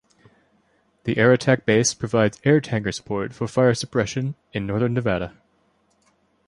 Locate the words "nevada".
4.95-5.37